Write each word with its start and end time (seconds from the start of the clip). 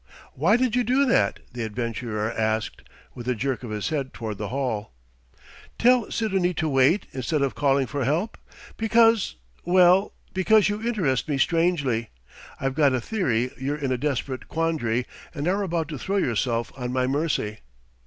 "Why 0.33 0.57
did 0.57 0.75
you 0.75 0.83
do 0.83 1.05
that?" 1.05 1.41
the 1.53 1.61
adventurer 1.61 2.31
asked, 2.31 2.81
with 3.13 3.27
a 3.27 3.35
jerk 3.35 3.61
of 3.61 3.69
his 3.69 3.89
head 3.89 4.15
toward 4.15 4.39
the 4.39 4.47
hall. 4.47 4.93
"Tell 5.77 6.09
Sidonie 6.09 6.55
to 6.55 6.67
wait 6.67 7.05
instead 7.11 7.43
of 7.43 7.53
calling 7.53 7.85
for 7.85 8.03
help? 8.03 8.35
Because 8.77 9.35
well, 9.63 10.13
because 10.33 10.69
you 10.69 10.81
interest 10.81 11.29
me 11.29 11.37
strangely. 11.37 12.09
I've 12.59 12.73
got 12.73 12.93
a 12.95 12.99
theory 12.99 13.51
you're 13.59 13.75
in 13.77 13.91
a 13.91 13.97
desperate 13.99 14.47
quandary 14.47 15.05
and 15.35 15.47
are 15.47 15.61
about 15.61 15.87
to 15.89 15.99
throw 15.99 16.17
yourself 16.17 16.71
on 16.75 16.91
my 16.91 17.05
mercy." 17.05 17.59